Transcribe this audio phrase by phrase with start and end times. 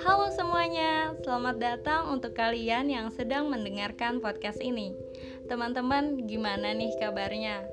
[0.00, 4.96] Halo semuanya, selamat datang untuk kalian yang sedang mendengarkan podcast ini.
[5.52, 7.68] Teman-teman, gimana nih kabarnya?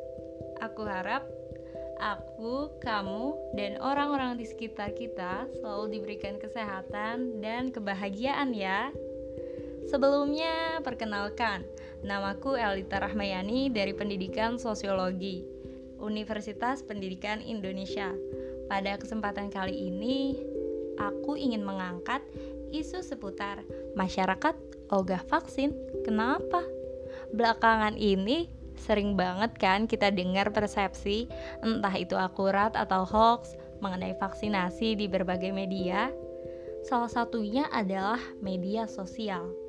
[0.60, 1.24] Aku harap
[2.04, 8.92] aku, kamu, dan orang-orang di sekitar kita selalu diberikan kesehatan dan kebahagiaan ya.
[9.88, 11.64] Sebelumnya, perkenalkan,
[12.04, 15.63] namaku Elita Rahmayani dari Pendidikan Sosiologi,
[16.04, 18.12] Universitas Pendidikan Indonesia.
[18.68, 20.36] Pada kesempatan kali ini,
[21.00, 22.20] aku ingin mengangkat
[22.76, 23.64] isu seputar
[23.96, 24.54] masyarakat
[24.92, 25.72] ogah vaksin.
[26.04, 26.62] Kenapa?
[27.32, 31.30] Belakangan ini sering banget kan kita dengar persepsi
[31.64, 36.12] entah itu akurat atau hoax mengenai vaksinasi di berbagai media.
[36.84, 39.63] Salah satunya adalah media sosial.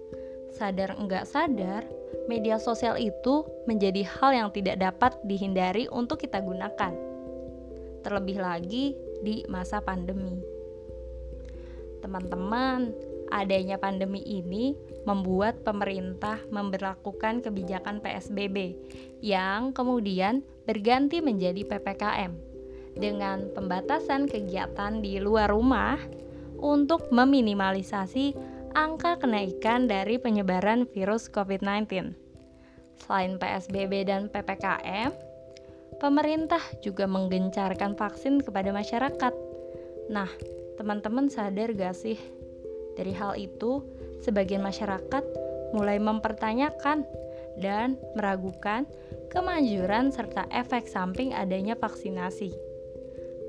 [0.54, 1.82] Sadar enggak sadar,
[2.30, 6.94] media sosial itu menjadi hal yang tidak dapat dihindari untuk kita gunakan.
[8.06, 8.94] Terlebih lagi
[9.24, 10.54] di masa pandemi
[12.04, 12.92] teman-teman,
[13.32, 14.76] adanya pandemi ini
[15.08, 18.76] membuat pemerintah memperlakukan kebijakan PSBB
[19.24, 22.36] yang kemudian berganti menjadi PPKM
[23.00, 25.96] dengan pembatasan kegiatan di luar rumah
[26.60, 32.14] untuk meminimalisasi angka kenaikan dari penyebaran virus COVID-19.
[33.00, 35.10] Selain PSBB dan PPKM,
[35.98, 39.34] pemerintah juga menggencarkan vaksin kepada masyarakat.
[40.10, 40.30] Nah,
[40.74, 42.18] Teman-teman sadar gak sih?
[42.98, 43.82] Dari hal itu,
[44.26, 45.22] sebagian masyarakat
[45.70, 47.06] mulai mempertanyakan
[47.62, 48.86] dan meragukan
[49.30, 52.50] kemanjuran serta efek samping adanya vaksinasi.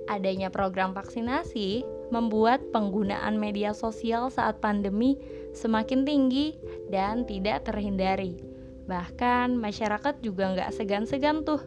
[0.06, 1.82] Adanya program vaksinasi
[2.14, 5.18] membuat penggunaan media sosial saat pandemi
[5.56, 6.58] semakin tinggi
[6.92, 8.38] dan tidak terhindari.
[8.86, 11.62] Bahkan masyarakat juga nggak segan-segan tuh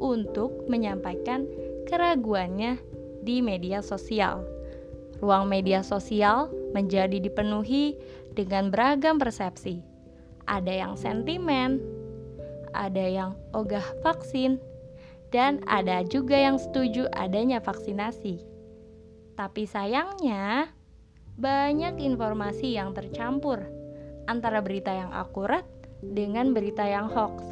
[0.00, 1.44] untuk menyampaikan
[1.84, 2.80] keraguannya
[3.20, 4.44] di media sosial.
[5.20, 7.96] Ruang media sosial menjadi dipenuhi
[8.32, 9.80] dengan beragam persepsi.
[10.44, 11.80] Ada yang sentimen,
[12.76, 14.60] ada yang ogah vaksin,
[15.32, 18.53] dan ada juga yang setuju adanya vaksinasi.
[19.34, 20.70] Tapi sayangnya,
[21.34, 23.58] banyak informasi yang tercampur
[24.30, 25.66] antara berita yang akurat
[26.00, 27.42] dengan berita yang hoax,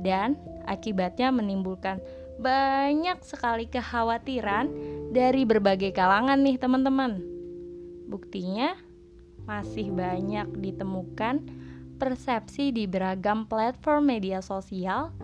[0.00, 0.38] dan
[0.70, 1.98] akibatnya menimbulkan
[2.38, 4.70] banyak sekali kekhawatiran
[5.14, 7.22] dari berbagai kalangan nih teman-teman.
[8.10, 8.74] Buktinya
[9.44, 11.44] masih banyak ditemukan
[11.98, 15.14] persepsi di beragam platform media sosial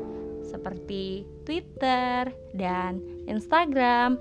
[0.46, 4.18] seperti Twitter dan Instagram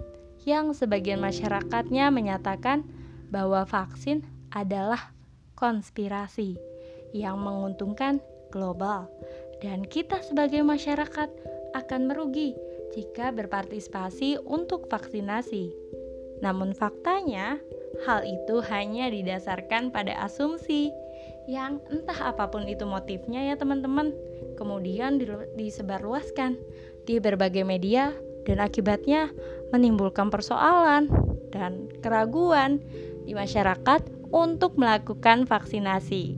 [0.50, 2.82] yang sebagian masyarakatnya menyatakan
[3.30, 5.14] bahwa vaksin adalah
[5.54, 6.58] konspirasi
[7.14, 8.18] yang menguntungkan
[8.50, 9.06] global
[9.62, 11.30] dan kita sebagai masyarakat
[11.78, 12.58] akan merugi
[12.98, 15.70] jika berpartisipasi untuk vaksinasi.
[16.42, 17.62] Namun faktanya,
[18.10, 20.90] hal itu hanya didasarkan pada asumsi
[21.46, 24.16] yang entah apa pun itu motifnya ya teman-teman,
[24.58, 25.22] kemudian
[25.54, 26.58] disebarluaskan
[27.06, 28.16] di berbagai media
[28.50, 29.30] dan akibatnya
[29.70, 31.06] menimbulkan persoalan
[31.54, 32.82] dan keraguan
[33.30, 34.02] di masyarakat
[34.34, 36.34] untuk melakukan vaksinasi.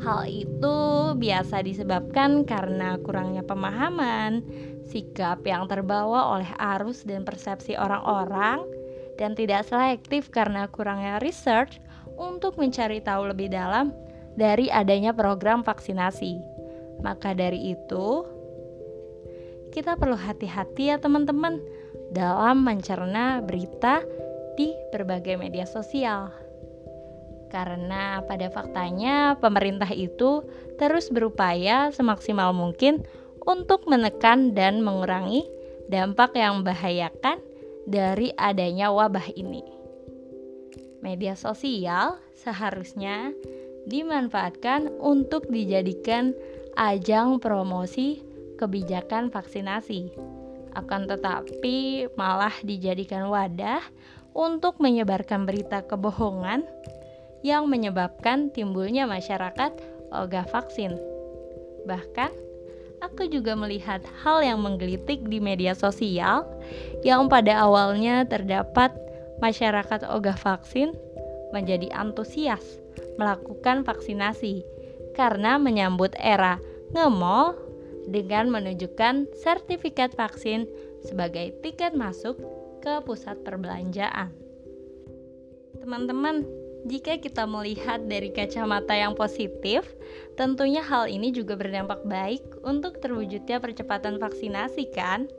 [0.00, 0.76] Hal itu
[1.14, 4.42] biasa disebabkan karena kurangnya pemahaman,
[4.88, 8.66] sikap yang terbawa oleh arus dan persepsi orang-orang
[9.20, 11.78] dan tidak selektif karena kurangnya research
[12.18, 13.94] untuk mencari tahu lebih dalam
[14.34, 16.40] dari adanya program vaksinasi.
[17.04, 18.26] Maka dari itu,
[19.72, 21.56] kita perlu hati-hati ya teman-teman
[22.12, 24.04] dalam mencerna berita
[24.54, 26.28] di berbagai media sosial.
[27.48, 30.44] Karena pada faktanya pemerintah itu
[30.76, 33.04] terus berupaya semaksimal mungkin
[33.48, 35.48] untuk menekan dan mengurangi
[35.88, 37.40] dampak yang membahayakan
[37.88, 39.64] dari adanya wabah ini.
[41.02, 43.34] Media sosial seharusnya
[43.90, 46.32] dimanfaatkan untuk dijadikan
[46.78, 50.12] ajang promosi kebijakan vaksinasi.
[50.72, 53.84] Akan tetapi, malah dijadikan wadah
[54.32, 56.64] untuk menyebarkan berita kebohongan
[57.44, 59.76] yang menyebabkan timbulnya masyarakat
[60.14, 60.96] ogah vaksin.
[61.84, 62.30] Bahkan,
[63.04, 66.46] aku juga melihat hal yang menggelitik di media sosial
[67.02, 68.94] yang pada awalnya terdapat
[69.42, 70.94] masyarakat ogah vaksin
[71.50, 72.80] menjadi antusias
[73.20, 74.64] melakukan vaksinasi
[75.12, 76.56] karena menyambut era
[76.96, 77.58] ngemol
[78.08, 80.66] dengan menunjukkan sertifikat vaksin
[81.02, 82.38] sebagai tiket masuk
[82.82, 84.34] ke pusat perbelanjaan.
[85.78, 86.46] Teman-teman,
[86.86, 89.86] jika kita melihat dari kacamata yang positif,
[90.34, 95.30] tentunya hal ini juga berdampak baik untuk terwujudnya percepatan vaksinasi kan?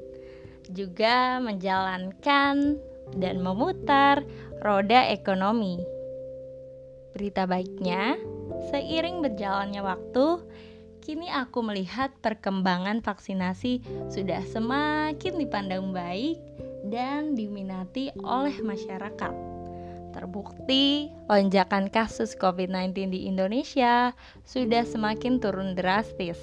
[0.71, 2.79] juga menjalankan
[3.19, 4.23] dan memutar
[4.63, 5.81] roda ekonomi.
[7.11, 8.15] Berita baiknya,
[8.71, 10.39] seiring berjalannya waktu,
[11.03, 16.39] kini aku melihat perkembangan vaksinasi sudah semakin dipandang baik
[16.87, 19.35] dan diminati oleh masyarakat.
[20.15, 24.15] Terbukti, lonjakan kasus COVID-19 di Indonesia
[24.47, 26.39] sudah semakin turun drastis.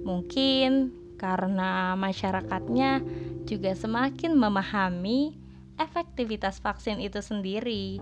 [0.00, 3.04] Mungkin karena masyarakatnya
[3.44, 5.36] juga semakin memahami
[5.76, 8.00] efektivitas vaksin itu sendiri.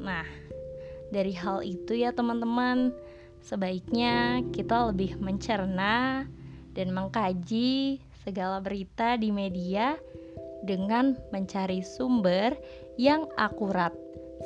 [0.00, 0.24] Nah,
[1.10, 2.94] dari hal itu ya teman-teman,
[3.44, 6.28] sebaiknya kita lebih mencerna
[6.76, 9.96] dan mengkaji segala berita di media
[10.64, 12.52] dengan mencari sumber
[13.00, 13.96] yang akurat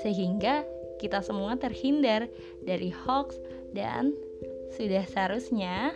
[0.03, 0.63] sehingga
[1.03, 2.31] kita semua terhindar
[2.63, 3.35] dari hoax
[3.75, 4.15] dan
[4.79, 5.91] sudah seharusnya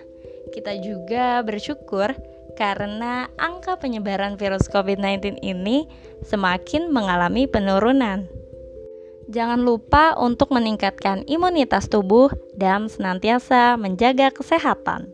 [0.50, 2.14] kita juga bersyukur
[2.58, 5.86] karena angka penyebaran virus COVID-19 ini
[6.26, 8.26] semakin mengalami penurunan.
[9.28, 15.12] Jangan lupa untuk meningkatkan imunitas tubuh dan senantiasa menjaga kesehatan,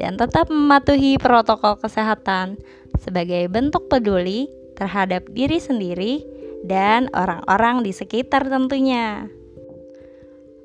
[0.00, 2.56] dan tetap mematuhi protokol kesehatan
[2.96, 6.24] sebagai bentuk peduli terhadap diri sendiri
[6.64, 9.28] dan orang-orang di sekitar tentunya.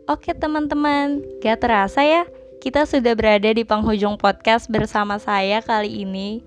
[0.08, 2.24] Oke teman-teman, gak terasa ya
[2.64, 6.40] kita sudah berada di penghujung podcast bersama saya kali ini.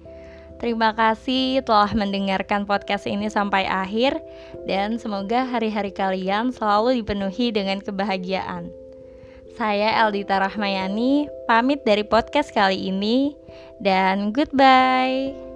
[0.60, 4.20] Terima kasih telah mendengarkan podcast ini sampai akhir,
[4.68, 8.68] dan semoga hari-hari kalian selalu dipenuhi dengan kebahagiaan.
[9.56, 13.32] Saya Eldita Rahmayani, pamit dari podcast kali ini,
[13.80, 15.49] dan goodbye.